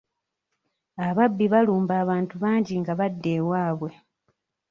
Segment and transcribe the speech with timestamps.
[1.07, 3.91] Ababbi balumba abantu bangi nga badda ewaabwe.